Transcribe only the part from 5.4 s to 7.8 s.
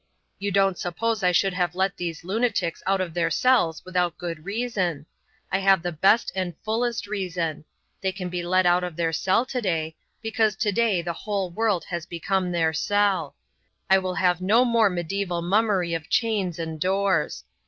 I have the best and fullest reason.